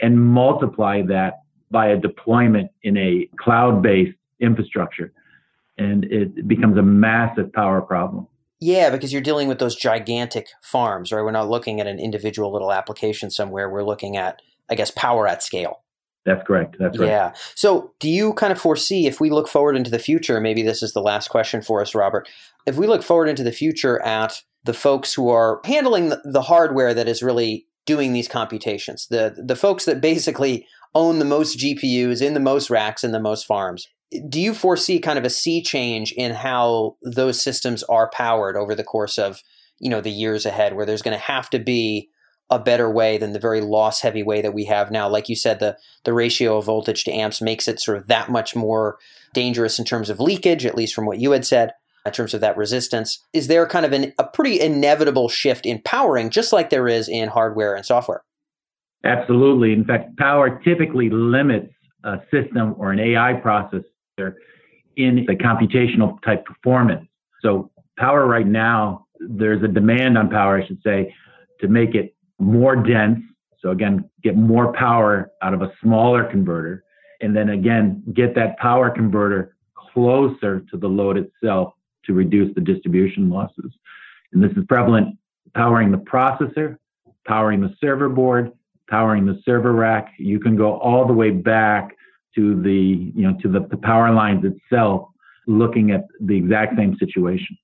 and 0.00 0.20
multiply 0.20 1.02
that 1.02 1.42
by 1.70 1.88
a 1.88 1.96
deployment 1.96 2.70
in 2.82 2.96
a 2.96 3.28
cloud 3.38 3.82
based 3.82 4.16
infrastructure 4.40 5.12
and 5.78 6.04
it 6.04 6.46
becomes 6.46 6.76
a 6.76 6.82
massive 6.82 7.52
power 7.52 7.80
problem. 7.80 8.26
Yeah, 8.60 8.90
because 8.90 9.12
you're 9.12 9.22
dealing 9.22 9.46
with 9.46 9.60
those 9.60 9.76
gigantic 9.76 10.48
farms, 10.62 11.12
right? 11.12 11.22
We're 11.22 11.30
not 11.30 11.48
looking 11.48 11.80
at 11.80 11.86
an 11.86 12.00
individual 12.00 12.52
little 12.52 12.72
application 12.72 13.30
somewhere. 13.30 13.70
We're 13.70 13.84
looking 13.84 14.16
at, 14.16 14.42
I 14.68 14.74
guess, 14.74 14.90
power 14.90 15.28
at 15.28 15.42
scale. 15.42 15.82
That's 16.24 16.44
correct. 16.46 16.76
That's 16.78 16.98
right. 16.98 17.08
Yeah. 17.08 17.32
So, 17.54 17.92
do 18.00 18.10
you 18.10 18.34
kind 18.34 18.52
of 18.52 18.60
foresee 18.60 19.06
if 19.06 19.20
we 19.20 19.30
look 19.30 19.48
forward 19.48 19.76
into 19.76 19.90
the 19.90 19.98
future? 20.00 20.40
Maybe 20.40 20.62
this 20.62 20.82
is 20.82 20.92
the 20.92 21.00
last 21.00 21.28
question 21.28 21.62
for 21.62 21.80
us, 21.80 21.94
Robert. 21.94 22.28
If 22.66 22.76
we 22.76 22.86
look 22.86 23.02
forward 23.02 23.28
into 23.28 23.44
the 23.44 23.52
future 23.52 24.02
at 24.02 24.42
the 24.64 24.74
folks 24.74 25.14
who 25.14 25.30
are 25.30 25.60
handling 25.64 26.12
the, 26.24 26.42
hardware 26.42 26.92
that 26.92 27.08
is 27.08 27.22
really 27.22 27.66
doing 27.86 28.12
these 28.12 28.28
computations, 28.28 29.06
the 29.08 29.42
the 29.42 29.56
folks 29.56 29.84
that 29.86 30.00
basically 30.00 30.66
own 30.94 31.18
the 31.18 31.24
most 31.24 31.58
GPUs 31.58 32.20
in 32.20 32.34
the 32.34 32.40
most 32.40 32.68
racks 32.68 33.04
in 33.04 33.12
the 33.12 33.20
most 33.20 33.46
farms 33.46 33.88
do 34.28 34.40
you 34.40 34.54
foresee 34.54 34.98
kind 34.98 35.18
of 35.18 35.24
a 35.24 35.30
sea 35.30 35.62
change 35.62 36.12
in 36.12 36.32
how 36.32 36.96
those 37.02 37.40
systems 37.40 37.82
are 37.84 38.10
powered 38.10 38.56
over 38.56 38.74
the 38.74 38.84
course 38.84 39.18
of 39.18 39.42
you 39.78 39.90
know 39.90 40.00
the 40.00 40.10
years 40.10 40.46
ahead 40.46 40.74
where 40.74 40.86
there's 40.86 41.02
going 41.02 41.16
to 41.16 41.22
have 41.22 41.50
to 41.50 41.58
be 41.58 42.08
a 42.50 42.58
better 42.58 42.90
way 42.90 43.18
than 43.18 43.32
the 43.32 43.38
very 43.38 43.60
loss 43.60 44.00
heavy 44.00 44.22
way 44.22 44.40
that 44.40 44.54
we 44.54 44.64
have 44.64 44.90
now? 44.90 45.08
Like 45.08 45.28
you 45.28 45.36
said 45.36 45.60
the 45.60 45.76
the 46.04 46.14
ratio 46.14 46.56
of 46.56 46.64
voltage 46.64 47.04
to 47.04 47.12
amps 47.12 47.42
makes 47.42 47.68
it 47.68 47.80
sort 47.80 47.98
of 47.98 48.06
that 48.06 48.30
much 48.30 48.56
more 48.56 48.98
dangerous 49.34 49.78
in 49.78 49.84
terms 49.84 50.08
of 50.08 50.20
leakage 50.20 50.64
at 50.64 50.74
least 50.74 50.94
from 50.94 51.06
what 51.06 51.20
you 51.20 51.32
had 51.32 51.44
said 51.44 51.72
in 52.06 52.12
terms 52.12 52.32
of 52.32 52.40
that 52.40 52.56
resistance. 52.56 53.22
Is 53.34 53.48
there 53.48 53.66
kind 53.66 53.84
of 53.84 53.92
an, 53.92 54.14
a 54.18 54.24
pretty 54.24 54.60
inevitable 54.60 55.28
shift 55.28 55.66
in 55.66 55.82
powering 55.84 56.30
just 56.30 56.52
like 56.52 56.70
there 56.70 56.88
is 56.88 57.08
in 57.08 57.28
hardware 57.28 57.74
and 57.74 57.84
software? 57.84 58.22
Absolutely. 59.04 59.74
In 59.74 59.84
fact 59.84 60.16
power 60.16 60.58
typically 60.64 61.10
limits 61.10 61.72
a 62.04 62.16
system 62.32 62.74
or 62.78 62.92
an 62.92 63.00
ai 63.00 63.34
process 63.34 63.82
in 64.96 65.24
the 65.26 65.34
computational 65.34 66.20
type 66.22 66.44
performance. 66.44 67.08
So 67.42 67.70
power 67.96 68.26
right 68.26 68.46
now, 68.46 69.06
there's 69.20 69.62
a 69.62 69.68
demand 69.68 70.18
on 70.18 70.28
power, 70.28 70.60
I 70.60 70.66
should 70.66 70.82
say, 70.84 71.14
to 71.60 71.68
make 71.68 71.94
it 71.94 72.14
more 72.38 72.76
dense. 72.76 73.20
So 73.60 73.70
again, 73.70 74.08
get 74.22 74.36
more 74.36 74.72
power 74.72 75.30
out 75.42 75.54
of 75.54 75.62
a 75.62 75.72
smaller 75.82 76.24
converter. 76.24 76.84
And 77.20 77.34
then 77.36 77.50
again, 77.50 78.02
get 78.14 78.34
that 78.36 78.58
power 78.58 78.90
converter 78.90 79.56
closer 79.74 80.60
to 80.70 80.76
the 80.76 80.88
load 80.88 81.16
itself 81.16 81.74
to 82.04 82.12
reduce 82.12 82.54
the 82.54 82.60
distribution 82.60 83.28
losses. 83.28 83.72
And 84.32 84.42
this 84.42 84.52
is 84.52 84.64
prevalent 84.68 85.16
powering 85.54 85.90
the 85.90 85.98
processor, 85.98 86.76
powering 87.26 87.60
the 87.60 87.74
server 87.80 88.08
board, 88.08 88.52
powering 88.88 89.26
the 89.26 89.40
server 89.44 89.72
rack. 89.72 90.12
You 90.18 90.38
can 90.38 90.56
go 90.56 90.78
all 90.78 91.06
the 91.06 91.12
way 91.12 91.30
back 91.30 91.96
to 92.38 92.62
the 92.62 93.10
you 93.14 93.28
know 93.28 93.36
to 93.42 93.48
the, 93.48 93.60
the 93.68 93.76
power 93.76 94.12
lines 94.12 94.44
itself 94.44 95.08
looking 95.46 95.90
at 95.90 96.04
the 96.20 96.36
exact 96.36 96.76
same 96.76 96.96
situation. 96.98 97.56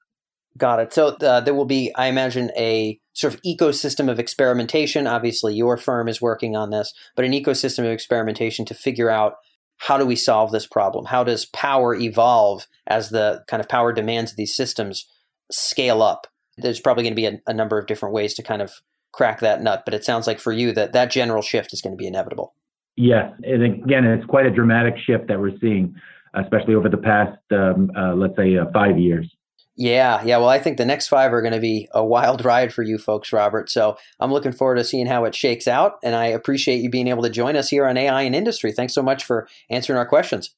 Got 0.56 0.80
it. 0.80 0.92
So 0.92 1.08
uh, 1.08 1.40
there 1.40 1.54
will 1.54 1.64
be 1.64 1.92
i 1.96 2.06
imagine 2.06 2.50
a 2.56 2.98
sort 3.12 3.34
of 3.34 3.42
ecosystem 3.42 4.10
of 4.10 4.18
experimentation. 4.18 5.06
Obviously 5.06 5.54
your 5.54 5.76
firm 5.76 6.08
is 6.08 6.20
working 6.20 6.56
on 6.56 6.70
this 6.70 6.92
but 7.14 7.24
an 7.24 7.32
ecosystem 7.32 7.80
of 7.80 7.92
experimentation 7.92 8.64
to 8.66 8.74
figure 8.74 9.10
out 9.10 9.36
how 9.78 9.98
do 9.98 10.06
we 10.06 10.16
solve 10.16 10.50
this 10.50 10.66
problem? 10.66 11.06
How 11.06 11.24
does 11.24 11.46
power 11.46 11.94
evolve 11.94 12.66
as 12.86 13.10
the 13.10 13.44
kind 13.48 13.60
of 13.60 13.68
power 13.68 13.92
demands 13.92 14.32
of 14.32 14.36
these 14.36 14.54
systems 14.54 15.06
scale 15.50 16.00
up? 16.02 16.26
There's 16.56 16.80
probably 16.80 17.02
going 17.02 17.12
to 17.12 17.16
be 17.16 17.26
a, 17.26 17.40
a 17.46 17.54
number 17.54 17.78
of 17.78 17.86
different 17.86 18.14
ways 18.14 18.34
to 18.34 18.42
kind 18.42 18.62
of 18.62 18.72
crack 19.12 19.38
that 19.38 19.62
nut 19.62 19.82
but 19.84 19.94
it 19.94 20.04
sounds 20.04 20.26
like 20.26 20.40
for 20.40 20.52
you 20.52 20.72
that 20.72 20.92
that 20.92 21.08
general 21.08 21.40
shift 21.40 21.72
is 21.72 21.80
going 21.80 21.92
to 21.92 21.96
be 21.96 22.06
inevitable 22.06 22.52
Yes, 22.96 23.32
and 23.42 23.62
again, 23.62 24.04
it's 24.04 24.24
quite 24.26 24.46
a 24.46 24.50
dramatic 24.50 24.94
shift 25.04 25.26
that 25.28 25.40
we're 25.40 25.58
seeing, 25.60 25.94
especially 26.34 26.74
over 26.74 26.88
the 26.88 26.96
past, 26.96 27.38
um, 27.50 27.90
uh, 27.96 28.14
let's 28.14 28.36
say, 28.36 28.56
uh, 28.56 28.66
five 28.72 28.98
years. 28.98 29.28
Yeah, 29.76 30.22
yeah. 30.24 30.36
Well, 30.36 30.48
I 30.48 30.60
think 30.60 30.76
the 30.76 30.84
next 30.84 31.08
five 31.08 31.32
are 31.32 31.42
going 31.42 31.54
to 31.54 31.60
be 31.60 31.88
a 31.92 32.04
wild 32.04 32.44
ride 32.44 32.72
for 32.72 32.82
you 32.82 32.98
folks, 32.98 33.32
Robert. 33.32 33.70
So 33.70 33.96
I'm 34.20 34.32
looking 34.32 34.52
forward 34.52 34.76
to 34.76 34.84
seeing 34.84 35.06
how 35.06 35.24
it 35.24 35.34
shakes 35.34 35.66
out. 35.66 35.94
And 36.02 36.14
I 36.14 36.26
appreciate 36.26 36.80
you 36.80 36.90
being 36.90 37.08
able 37.08 37.22
to 37.24 37.30
join 37.30 37.56
us 37.56 37.70
here 37.70 37.86
on 37.86 37.96
AI 37.96 38.22
and 38.22 38.34
Industry. 38.34 38.72
Thanks 38.72 38.94
so 38.94 39.02
much 39.02 39.24
for 39.24 39.48
answering 39.70 39.98
our 39.98 40.06
questions. 40.06 40.54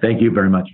Thank 0.00 0.20
you 0.20 0.30
very 0.30 0.50
much. 0.50 0.68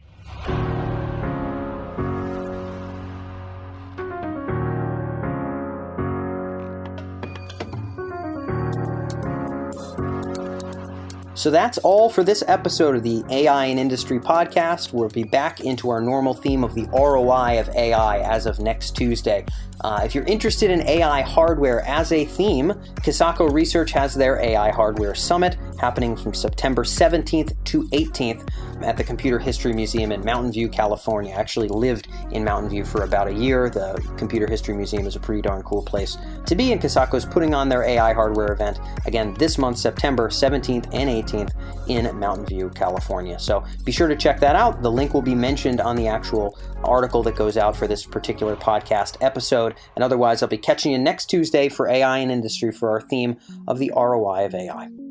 So 11.37 11.51
that's 11.51 11.77
all 11.79 12.09
for 12.09 12.25
this 12.25 12.43
episode 12.49 12.97
of 12.97 13.03
the 13.03 13.23
AI 13.29 13.67
and 13.67 13.79
Industry 13.79 14.19
podcast. 14.19 14.95
We'll 14.95 15.11
be 15.11 15.23
back 15.23 15.61
into 15.61 15.91
our 15.91 16.01
normal 16.01 16.33
theme 16.33 16.65
of 16.65 16.75
the 16.75 16.85
ROI 16.85 17.61
of 17.61 17.69
AI 17.77 18.21
as 18.21 18.47
of 18.47 18.59
next 18.59 18.93
Tuesday. 18.97 19.45
Uh, 19.83 20.01
if 20.03 20.15
you're 20.15 20.25
interested 20.25 20.71
in 20.71 20.81
AI 20.89 21.21
hardware 21.21 21.83
as 21.83 22.11
a 22.11 22.25
theme, 22.25 22.73
Kisaco 23.03 23.53
Research 23.53 23.93
has 23.93 24.15
their 24.15 24.41
AI 24.41 24.71
Hardware 24.71 25.15
Summit 25.15 25.56
happening 25.79 26.17
from 26.17 26.35
September 26.35 26.85
17th 26.85 27.55
to 27.65 27.85
18th 27.89 28.49
at 28.83 28.97
the 28.97 29.05
Computer 29.05 29.39
History 29.39 29.73
Museum 29.73 30.13
in 30.13 30.25
Mountain 30.25 30.53
View, 30.53 30.69
California. 30.69 31.35
I 31.35 31.41
actually 31.41 31.69
lived 31.69 32.09
in 32.33 32.45
Mountain 32.45 32.71
View 32.71 32.85
for 32.85 33.05
about 33.05 33.29
a 33.29 33.33
year. 33.33 33.71
The 33.71 34.03
Computer 34.17 34.47
History 34.47 34.75
Museum 34.75 35.07
is 35.07 35.17
a 35.17 35.21
pretty 35.21 35.43
darn 35.43 35.63
cool 35.63 35.83
place 35.83 36.17
to 36.47 36.55
be, 36.55 36.73
and 36.73 36.85
is 36.85 37.25
putting 37.27 37.55
on 37.55 37.69
their 37.69 37.83
AI 37.83 38.13
hardware 38.13 38.53
event 38.53 38.79
again 39.07 39.35
this 39.35 39.59
month, 39.59 39.79
September 39.79 40.29
17th 40.29 40.87
and 40.93 41.11
18th 41.11 41.55
in 41.89 42.19
Mountain 42.19 42.47
View, 42.47 42.71
California. 42.71 43.39
So 43.39 43.65
be 43.85 43.93
sure 43.93 44.09
to 44.09 44.17
check 44.17 44.41
that 44.41 44.57
out. 44.57 44.83
The 44.83 44.91
link 44.91 45.15
will 45.15 45.23
be 45.23 45.35
mentioned 45.35 45.81
on 45.81 45.97
the 45.97 46.09
actual 46.09 46.59
article 46.85 47.23
that 47.25 47.37
goes 47.37 47.57
out 47.57 47.77
for 47.77 47.87
this 47.87 48.05
particular 48.05 48.57
podcast 48.57 49.17
episode. 49.21 49.75
And 49.95 50.05
otherwise, 50.05 50.43
I'll 50.43 50.49
be 50.49 50.59
catching 50.59 50.93
you 50.93 50.99
next 50.99 51.27
Tuesday 51.27 51.69
for 51.69 51.89
AI 51.89 52.19
and 52.19 52.31
Industry 52.31 52.73
for 52.73 52.91
our 52.91 53.01
theme 53.01 53.37
of 53.67 53.79
the 53.79 53.93
ROI 53.95 54.47
of 54.47 54.55
AI. 54.55 55.06